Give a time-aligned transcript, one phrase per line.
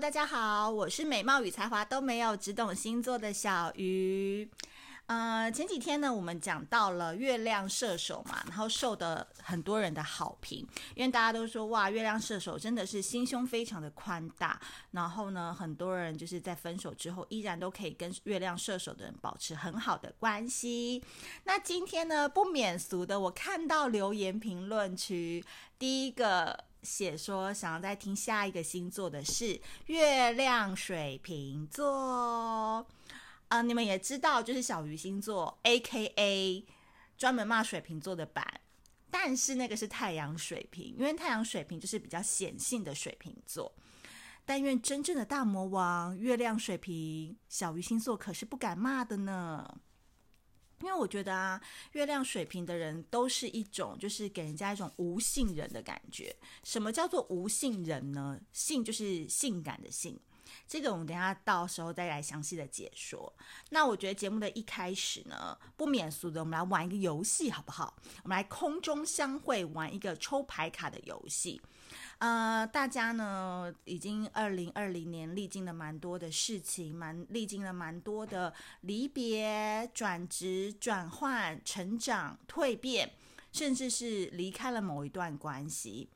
[0.00, 4.50] 大家好，我是美貌与才华都没有，只懂星座的小鱼。
[5.04, 14.58] 呃，前几天呢，我们讲到了月亮射手嘛，然后受的很多人的好评，因为大家都说哇，月亮射手真的是心胸非常的宽大，
[14.92, 21.04] 然后呢，很多人就是在分手之后依然都可以跟月亮射手的人保持很好的关系。
[21.44, 25.44] 那今天呢，不免俗的，我看到留言评论区
[25.78, 32.86] 第一个写说想要再听下一个星座的是月亮水瓶座。
[33.48, 36.64] 啊、你们也知道，就是小鱼星座，A.K.A.
[37.18, 38.60] 专门骂水瓶座的版，
[39.10, 43.74] 但是那个是太阳水瓶，因为太阳水瓶就是比较显性的水瓶座。
[44.46, 49.80] 但愿真正的大魔王月亮水瓶，小鱼星座可是不敢骂的呢。
[50.80, 51.60] 因为我觉得啊，
[51.92, 56.34] 月亮水瓶的人都是一种，就是给人家一种无性人的感觉。
[56.64, 58.40] 什么叫做无性人呢？
[58.52, 60.18] 性就是性感的性。
[60.66, 63.32] 这个我们等下到时候再来详细的解说。
[63.70, 67.94] 那我觉得节目的一开始呢，不免俗的，我们来玩一个游戏好不好？
[68.24, 71.60] 我们来空中相会，玩一个抽牌卡的游戏。
[72.18, 78.52] 呃，大家呢已经二零二零年历经了蛮多的事情，蛮历经了蛮多的
[78.82, 83.12] 离别、转职、转换、成长、蜕变，
[83.52, 86.10] 甚至是离开了某一段关系。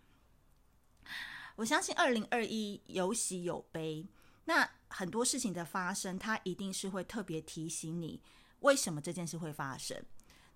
[1.56, 4.06] 我相信二零二一有喜有悲。
[4.46, 8.20] 那很多事情的发生，它一定是会特别提醒你
[8.60, 10.04] 为什么这件事会发生。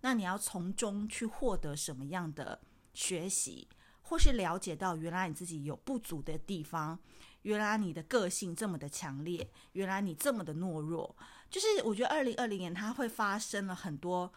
[0.00, 2.61] 那你要从中去获得什么样的
[2.92, 3.66] 学习，
[4.09, 6.98] 或是了解到原来你自己有不足的地方，
[7.42, 11.14] 原来你的个性这么的强烈，原来你这么的懦弱。
[11.51, 14.33] 就是我觉得二零二零年它会发生了很多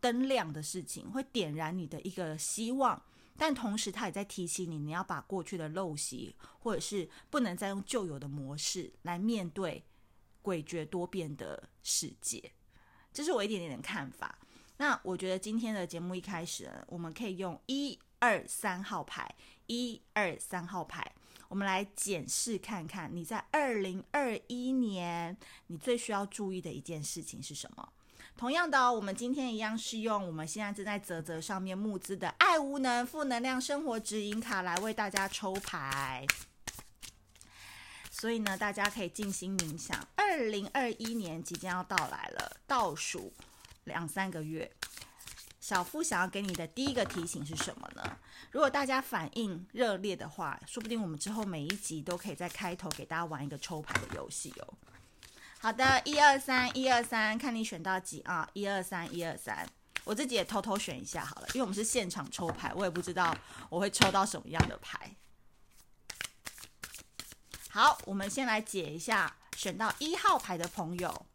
[0.00, 3.02] 灯亮的事情，会点燃你的一个希望。
[3.36, 9.82] 但同时，他也在提醒你，你要把过去的陋习，或者是不能再用旧有的模式来面对
[10.42, 12.52] 诡谲多变的世界。
[13.12, 14.38] 这是我一点点的看法。
[14.76, 19.34] 那我觉得今天的节目一开始，我们可以用一二三号牌，
[19.66, 21.12] 一二三号牌，
[21.48, 25.36] 我们来检视看看你在二零二一年
[25.66, 27.92] 你最需要注意的一件事情是什么。
[28.36, 36.24] 同样的哦，我们今天一样是用我们现在正在泽泽上面募资的爱无能负能量生活指引卡来为大家抽牌，
[38.10, 40.06] 所以呢，大家可以静心冥想。
[40.14, 43.32] 二零二一年即将要到来了，倒数
[43.84, 44.70] 两三个月，
[45.70, 48.02] 小夫想要给你的第一个提醒是什么呢？
[48.50, 54.74] 如果大家反应热烈的话，说不定我们之后每一集都可以在开头给大家玩一个抽牌的游戏哦。
[55.60, 58.50] 好的，一二三，一二三，看你选到几啊？
[58.52, 59.64] 一二三，一二三，
[60.02, 63.32] 我自己也偷偷选一下好了，因为我们是现场抽牌，我也不知道
[63.68, 65.14] 我会抽到什么样的牌。
[67.68, 71.26] 好，我们先来解一下选到一号牌的朋友，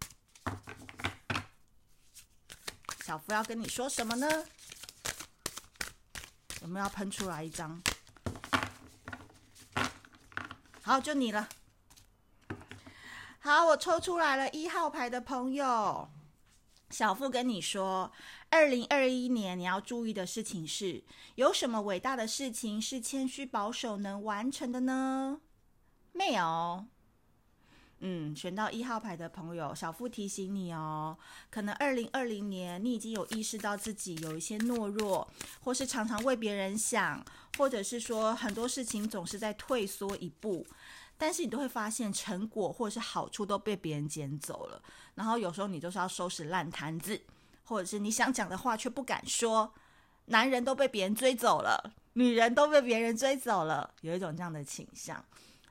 [3.06, 4.28] 小福要跟你说什么呢？
[6.64, 7.80] 我们要喷出来一张？
[10.82, 11.48] 好，就你了。
[13.38, 16.10] 好，我抽出来了一号牌的朋友，
[16.90, 18.12] 小富跟你说，
[18.50, 21.04] 二零二一年你要注意的事情是，
[21.36, 25.42] 有什么伟大的事情是谦虚保守能完成的呢？
[26.12, 26.88] 没有。
[28.00, 31.18] 嗯，选到一号牌的朋友，小富提醒你哦，
[31.50, 35.28] 可能二零二零年你已经有意识到自己有一些懦弱，
[35.62, 37.24] 或是常常为别人想，
[37.58, 40.66] 或者是说很多事情总是在退缩一步。
[41.18, 44.82] 但是你都会发现成果或是好处都被别人捡走了，
[45.14, 47.22] 然后有时候你就是要收拾烂摊子，
[47.64, 49.74] 或者是你想讲的话却不敢说，
[50.26, 55.24] 男人都被别人追走了，女人都被别人追走了，有一种这样的倾向，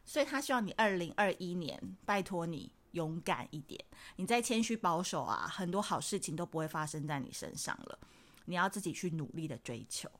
[0.04, 3.82] 所以他希望你二零二一年拜托你勇敢一点，
[4.16, 7.98] 你再谦虚保守啊，很多好事情都不会发生在你身上了，
[8.44, 10.10] 你要自己去努力的追求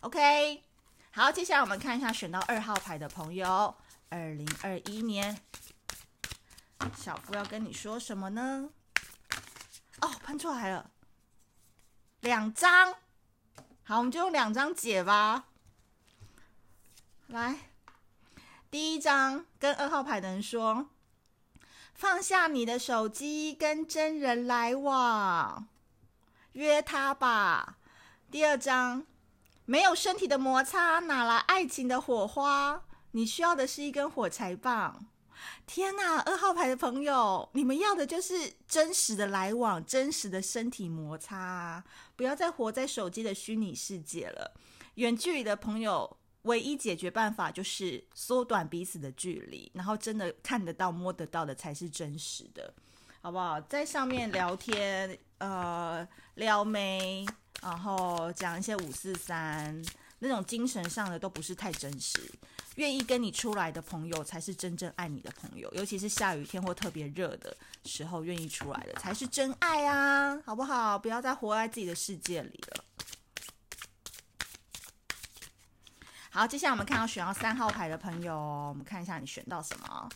[0.00, 0.62] ，OK？
[1.10, 3.74] 好，接下来我们看一下选到二号牌的朋友。
[4.08, 5.40] 二零二一年，
[6.96, 8.70] 小夫要跟你说什么呢？
[10.00, 10.90] 哦，喷出来了，
[12.20, 12.94] 两张，
[13.84, 15.48] 好，我们就用两张解吧。
[17.28, 17.69] 来，
[18.70, 20.86] 第一张跟二号牌的人说：
[21.92, 25.66] 放下你的手机，跟真人来往，
[26.52, 27.78] 约他吧。
[28.30, 29.04] 第二张，
[29.64, 32.84] 没有身体的摩擦，哪来爱情的火花？
[33.10, 35.04] 你需要的是一根火柴棒。
[35.66, 41.82] 天哪，二号牌的朋友，你们要的就是真实的来往，真实的身体摩擦，
[42.14, 44.52] 不要再活在手机的虚拟世界了。
[44.94, 52.72] 远距离的朋友唯一解决办法就是缩短彼此的距离，然后真的看得到、摸得到的才是真实的，
[53.20, 53.60] 好不好？
[53.62, 56.06] 在上面聊天，呃，
[56.36, 57.26] 撩妹，
[57.60, 59.84] 然后讲一些五四三
[60.18, 62.20] 那种精神上的都不是太真实。
[62.76, 67.54] 愿意跟你出来的朋友才是真正爱你的朋友，尤其是下雨天或特别热的
[67.84, 70.98] 时候，愿意出来的才是真爱啊，好不好？
[70.98, 72.84] 不要再活在自己的世界里了。
[76.40, 80.08] 好，接下来我们看到选到三号牌的朋友，我们看一下你选到什么。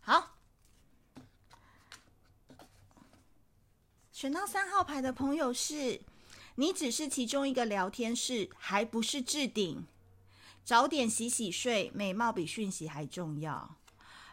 [0.00, 0.30] 好，
[4.10, 6.00] 选到三号牌的朋友是，
[6.56, 9.86] 你只是其中一个聊天室，还不是置顶。
[10.64, 13.76] 早点洗洗睡，美貌比讯息还重要。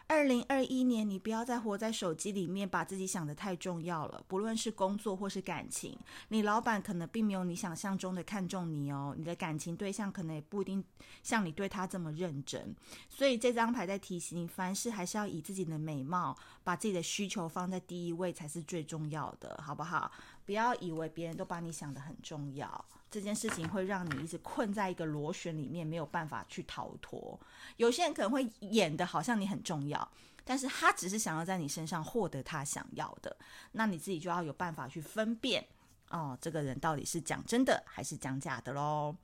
[0.08, 4.24] 二零二一年，你不要再活在手机里面，把自己想得太重要了。
[4.28, 5.98] 不论是工作或是感情，
[6.28, 9.14] 你老板可能并没有你想象中的看重你哦。
[9.18, 10.82] 你的感情对象可能也不一定
[11.24, 12.74] 像你对他这么认真。
[13.08, 20.12] 所以这张牌在提醒你，凡事还是要以自己的美貌，把自己的需求放在第一位才是最重要的，好不好？
[20.44, 22.84] 不要以为别人都把你想得很重要。
[23.10, 27.38] 这件事情会让你一直困在一个螺旋里面，没有办法去逃脱。
[27.76, 30.08] 有些人可能会演得好像你很重要，
[30.44, 33.36] 但是他只是想要在你身上获得他想要的。
[33.72, 35.66] 那你自己就要有办法去分辨
[36.10, 39.14] 哦，这个人到底是讲真的还是讲假的喽。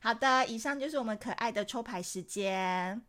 [0.00, 3.02] 好的，以上就是我们可爱的抽牌时间。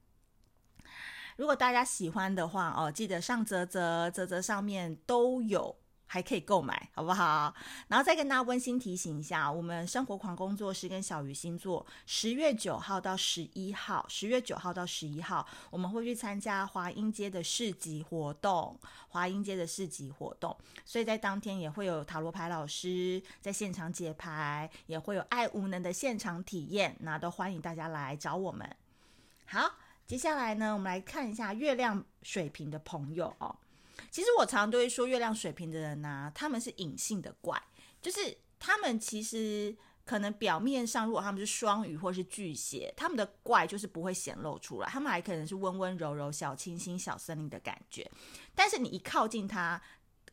[1.35, 5.75] 如果大家喜欢的话哦，记得上泽泽、泽泽上面都有。
[6.07, 7.53] 还可以购买，好不好？
[7.87, 18.79] 然后再跟大家温馨提醒一下，我们生活狂工作室跟小鱼星座，十月九号到十一号，十月九号到十一号，我们会去参加华阴街的市集活动，
[19.09, 20.55] 华阴街的市集活动，
[20.85, 28.69] 所以在当天也会有塔罗牌老师在现场解牌，也会有爱无能的现场体验，那都欢迎大家来找我们。
[29.47, 29.71] 好，
[30.07, 33.55] 接下来呢，我们来看一下月亮水瓶的朋友哦。
[34.11, 37.61] 其实我常常都会说，月亮水瓶的人呢、他们是隐性的怪，
[38.01, 39.75] 就是他们其实
[40.05, 48.09] 可能表面上，如果他们是双鱼或是巨蟹，他们的怪就是不会显露出来，他们还可能是温温柔柔、小清新、小森林的感觉。
[48.53, 49.81] 但是你一靠近他，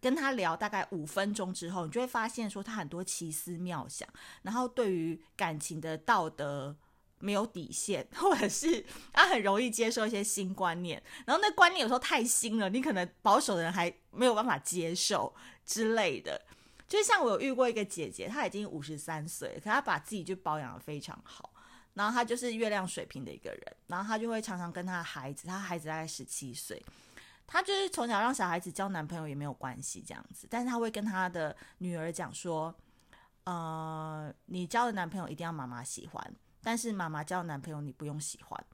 [0.00, 4.08] 跟他聊大概五分钟之后，你就会发现说他很多奇思妙想，
[4.42, 6.76] 然后对于感情的道德。
[7.22, 15.32] 没有底线， 或者是他很容易接受一些新观念，然后那观念有时候太新了，你可能保守的人还没有办法接受
[15.64, 16.42] 之类的。
[16.88, 21.54] 就像我有遇过一个姐姐，她已经五十三岁，可她把自己就保养的非常好，
[21.94, 26.84] 然后她就是月亮水瓶的一个人，然后她就会常常跟她的孩子，她孩子大概十七岁，
[27.46, 32.74] 她就是从小让小孩子交男朋友也没有关系这样子，但是她会跟她的女儿讲说，
[33.44, 36.34] 呃，你交的男朋友一定要妈妈喜欢。
[36.62, 38.64] 但是妈妈交男朋友你不用喜欢，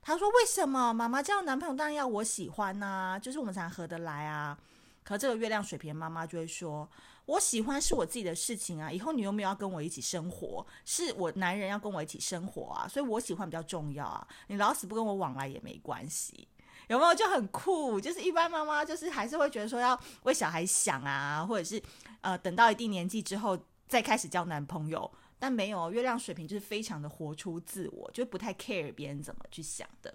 [0.00, 0.92] 他说为什么？
[0.92, 4.56] 妈妈交男朋友当然要我喜欢呐、啊，就是我们才合得来啊。
[5.02, 6.88] 可这个月亮水瓶妈妈就会说，
[7.26, 14.26] 我喜欢是我自己的事情啊，以后你又没有要跟我一起生活，是我男人要跟我一起生活啊，所以我喜欢比较重要啊。
[14.46, 16.46] 你老死不跟我往来也没关系，
[16.88, 17.14] 有没有？
[17.14, 21.82] 就很酷，就是一般妈妈就是还是会觉得说要为小孩想啊，或者是
[22.20, 25.10] 呃等到一定年纪之后再开始交男朋友。
[25.38, 30.14] 但没有，月亮水瓶就是非常的活出自我，就不太 care 别人怎么去想的。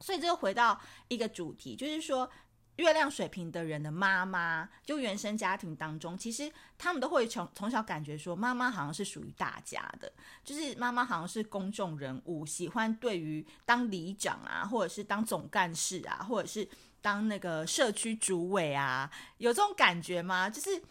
[0.00, 0.78] 所以这个回到
[1.08, 2.30] 一个主题，就是说
[2.76, 10.12] 月亮水瓶的人的妈妈，就原生家庭当中，其实他们都会从从小感觉说，妈妈好像是属于大家的，
[10.44, 16.68] 就是妈妈好像是公众人物，喜欢对于当里长啊，或者是当总干事啊，或者是
[17.00, 20.50] 当那个社区主委啊，有这种感觉吗？
[20.50, 20.82] 就是。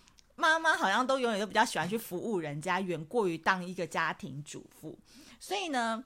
[0.42, 4.98] 妈妈好像都永远都比较喜欢去服务人家，远过于当一个家庭主妇。
[5.40, 6.04] 所以呢，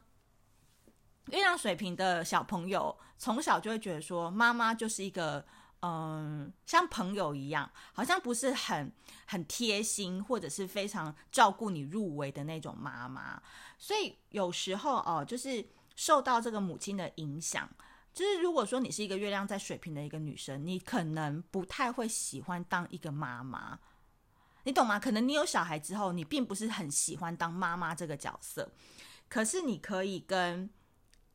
[1.27, 5.45] 月亮水瓶的小朋友从小就会觉得说，妈妈就是一个
[5.79, 8.91] 嗯，像朋友一样，好像不是很
[9.25, 13.41] 很贴心，或者是非常照顾你入围的那种妈妈。
[13.77, 15.65] 所以有时候哦，就是
[15.95, 17.69] 受到这个母亲的影响，
[18.13, 23.79] 就是如果说你是一个月亮在水瓶的一个女生，你可能不太会喜欢当一个妈妈。
[24.65, 24.99] 你懂吗？
[24.99, 28.71] 可能你有小孩之后，你并不是很喜欢当妈妈这个角色，
[29.29, 30.69] 可是你可以跟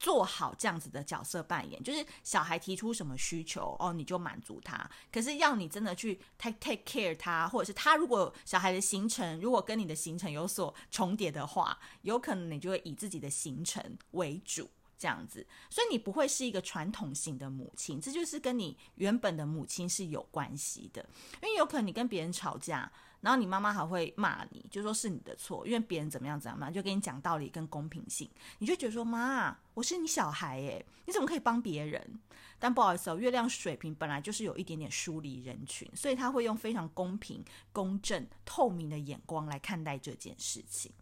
[0.00, 4.90] 做好这样子的角色扮演，就是小孩提出什么需求哦，你就满足他。
[5.12, 14.68] 可是要你真的去 take take care 他，或者是他如果小孩的行程如果跟你的行程有所重叠的话，有可能你就会以自己的行程为主。
[15.00, 21.00] 这样子，所以你不会是一个传统型的母亲，这就是跟你原本的母亲是有关系的。
[21.42, 22.92] 因为有可能你跟别人吵架，
[23.22, 28.28] 然后你妈妈还会骂你，就说是你的错，因为别人怎么样怎么样，就跟你讲道理跟公平性，
[28.58, 32.20] 你就觉得说妈，我是你小孩耶，你怎么可以帮别人？
[32.58, 37.42] 但不好意思哦，月亮水平本来就是有一点点疏离人群，所以他会用非常公平、
[37.72, 40.92] 公正、透明的眼光来看待这件事情，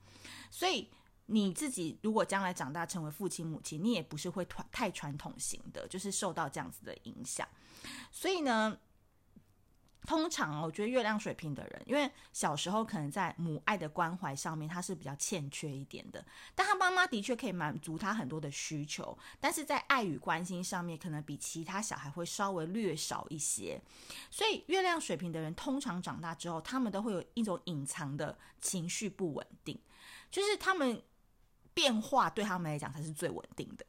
[0.53, 0.89] 所以。
[1.31, 7.47] 你自己如果将来长大成为父亲母亲，你也不是会太传统型的，就是受到这样子的影响。
[8.11, 8.79] 所以呢，
[10.07, 23.79] 通常我觉得月亮水瓶的人，因为小时候可能在母爱的关怀上面他是比较欠缺一点的，但他妈妈的确可以满足他很多的需求，但是在爱与关心上面可能比其他小孩会稍微略少一些。
[24.31, 29.79] 所以月亮水瓶的人通常长大之后，他们都会有一种隐藏的情绪不稳定，
[30.31, 31.03] 就是他们。
[31.79, 33.87] 变化对他们来讲才是最稳定的，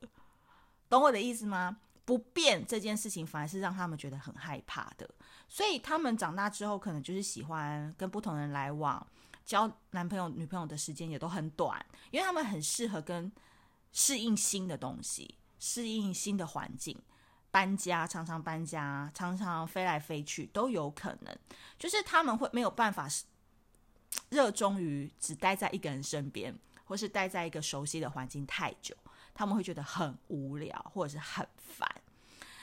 [0.87, 1.79] 懂我的意思吗？
[2.05, 5.09] 不变这件事情反而是让他们觉得很害怕的，
[5.47, 9.03] 所以他们长大之后可能就是喜欢跟不同人来往，
[9.43, 13.31] 交男朋友、女朋友的时间也都很短，因为他们很适合跟
[13.91, 16.95] 适应新的东西，适应新的环境，
[17.49, 21.35] 搬家常常搬家，常常飞来飞去都有可能，
[21.79, 23.07] 就是他们会没有办法
[24.29, 26.55] 热衷于只待在一个人身边。
[26.89, 28.95] 或是待在一个熟悉的环境太久，
[29.31, 31.87] 他们会觉得很无聊，或者是很烦。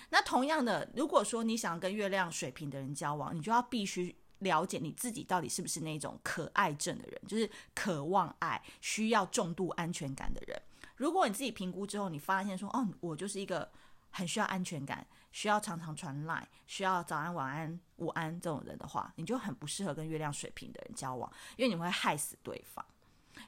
[0.09, 10.61] 那同样的，如果说你想跟月亮水瓶的人交往，你就要必须了解你自己到底是不是那种可爱症的人，就是渴望爱、需要重度安全感的人。
[10.97, 13.71] 如果你自己评估之后，你发现说，哦，我就是一个
[14.11, 22.85] 很需要安全感、需要常常传赖、需要早安、晚安、午安这种人的话，你就很不适合跟月亮水瓶的人交往，因为你会害死对方。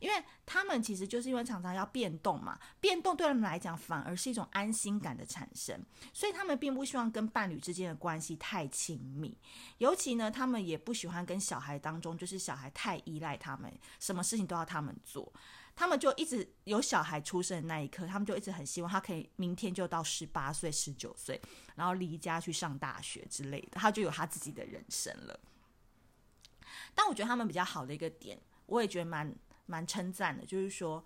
[0.00, 5.80] 因为他们其实就是因为常常要变动嘛，变动对他们来讲反而是一种安心感的产生，
[6.12, 9.37] 所以他们并不希望跟伴侣之间的关系太亲密，
[9.78, 15.33] 尤其呢，他们也不喜欢跟小孩当中，就是小孩太依赖他们，什么事情都要他们做，
[15.75, 21.40] 他们就一直有小孩出生的那一刻，他们就一直很希望他可以明天就到十八岁、十九岁，
[21.75, 25.40] 然后离家去上大学之类的，他就有他自己的人生了。
[26.95, 29.35] 但我觉得他们比较好的一个点，我也觉得蛮。
[29.68, 31.04] 蛮称赞的，就是说，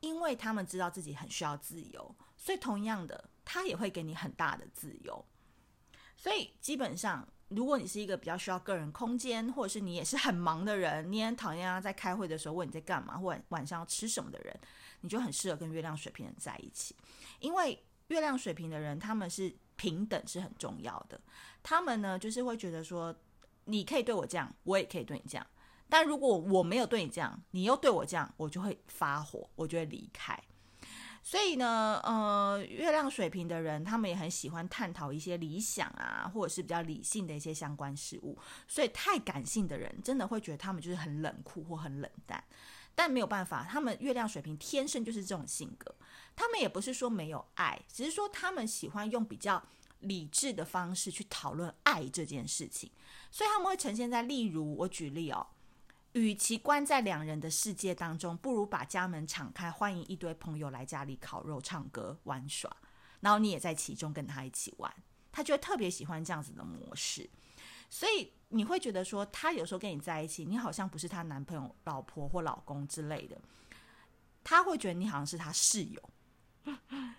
[0.00, 5.24] 因为他们知道自己很需要自由，所以同样的，他也会给你很大的自由。
[6.16, 14.58] 所以基本上，如果你是一个比较需要个人空间，或者是你也是很忙的人，你也很讨厌啊，在开会的时候问你在干嘛，或晚上要吃什么的人，
[15.02, 16.94] 你就很适合跟月亮水瓶人在一起。
[17.38, 21.20] 因为月亮水瓶的人，他们是平等是很重要的。
[21.62, 23.14] 他们呢，就是会觉得说，
[23.64, 25.46] 你可以对我这样，我也可以对你这样。
[25.90, 30.38] 但如果我没有对你这样，你又对我这样，我就会发火，我就会离开。
[31.22, 38.38] 所以呢，呃，月亮水瓶的人，他们也很喜欢探讨一些理想啊，或者是比较理性的一些相关事物。
[38.66, 42.42] 所以，太感性的人，真的会觉得他们就是很冷酷或很冷淡。
[42.94, 45.94] 但没有办法，他们月亮水瓶天生就是这种性格。
[46.34, 49.62] 他们也不是说没有爱，只是说他们喜欢用比较
[50.00, 52.90] 理智的方式去讨论爱这件事情。
[53.30, 55.46] 所以他们会呈现在，例如我举例哦。
[56.12, 62.68] 与其关在两人的世界当中，不如把家门敞开，欢迎一堆朋友来家里烤肉、唱歌、玩耍，
[63.20, 64.92] 然后你也在其中跟他一起玩，
[65.30, 67.30] 他就会特别喜欢这样子的模式。
[67.88, 73.40] 所以你会觉得说，他有时候跟你在一起，你好像不是他男朋友、老婆或老公之类的，
[74.42, 76.10] 他会觉得你好像是他室友，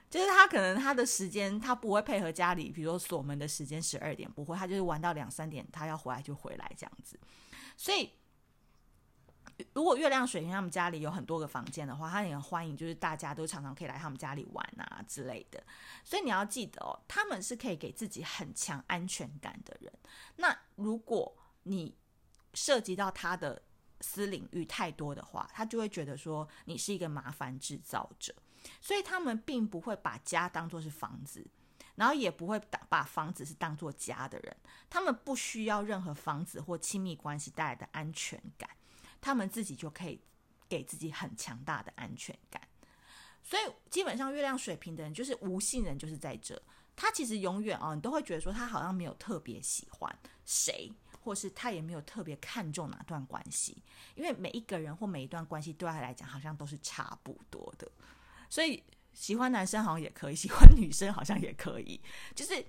[0.10, 7.18] 就是他可能他的时间他不会配合家里，比如说锁门的时间十二点不会，他就是玩到两三点，他要回来就回来这样子，
[7.78, 8.10] 所以。
[9.74, 15.64] 如果月亮水瓶他们家里有很多个房间的话，他也欢迎，就是大家都常常可以来他们家里玩啊之类的。
[16.04, 19.92] 所以你要记得哦，他们是可以给自己很强安全感的人。
[20.38, 21.96] 那如果你
[22.54, 23.62] 涉及到他的
[24.00, 28.34] 私领域太多的话，他就会觉得说你是一个麻烦制造者。
[28.80, 31.46] 所以他们并不会把家当作是房子，
[31.96, 34.56] 然后也不会把房子是当作家的人。
[34.88, 38.70] 他们不需要任何房子或亲密关系带来的安全感。
[39.22, 40.20] 他们自己就可以
[40.68, 42.68] 给自己很强大的安全感，
[43.44, 46.60] 所以基本上月亮水瓶的人就是无性人，就是在这。
[46.96, 50.92] 他其实永远哦，你都会觉得说他好像没有特别喜欢谁，
[51.24, 53.82] 或是他也没有特别看重哪段关系，
[54.14, 57.90] 因为每一个人或每一段关系对他来讲好像都是差不多的。
[58.50, 62.00] 所以喜欢男生好像也可以，喜欢女生好像也可以，
[62.36, 62.64] 就是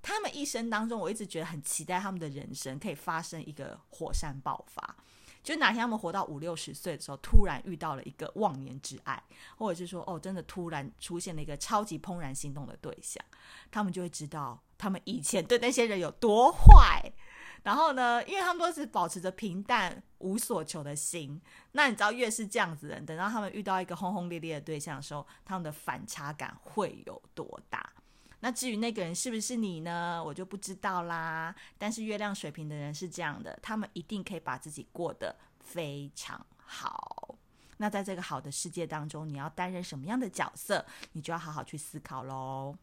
[0.00, 4.96] 他们一生当中，我一直觉得很期待他们的人生可以发生一个火山爆发。
[5.44, 9.22] 就哪天他们活到五六十岁的时候，突然遇到了一个忘年之爱，
[9.56, 13.22] 或者是说哦，真的突然出现了一个超级怦然心动的对象，
[13.70, 17.12] 他们就会知道他们以前对那些人有多坏。
[17.62, 21.40] 然后呢，因为他们都是保持着平淡无所求的心，
[21.72, 27.90] 那你知道，越是这样子的人，等到他们遇到一个轰轰烈烈的对象的时候，他们的反差感会有多大？
[28.44, 30.22] 那至于那个人是不是你呢？
[30.22, 31.54] 我就不知道啦。
[31.78, 37.34] 但是月亮水瓶的人是这样的，他们一定可以把自己过得非常好。
[37.78, 42.76] 那在这个好的世界当中，你要担任什么样的角色，你就要好好去思考喽。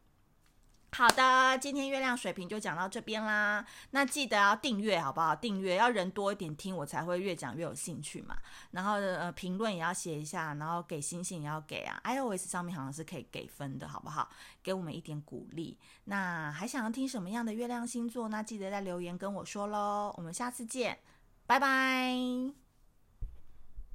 [0.94, 3.64] 好的，今天月亮水瓶就讲到这边啦。
[3.92, 5.34] 那记得要订阅，好不好？
[5.34, 8.36] 订阅要人多一点听，我才会越讲越有兴趣嘛。
[8.72, 11.98] 然后呃，评论也要写一下，然后给星星也要给啊。
[12.04, 14.28] iOS 上面好像是可以给分的，好不好？
[14.62, 15.78] 给我们一点鼓励。
[16.04, 18.28] 那还想要听什么样的月亮星座？
[18.28, 20.14] 那记得在留言跟我说喽。
[20.18, 20.98] 我们下次见，
[21.46, 22.61] 拜拜。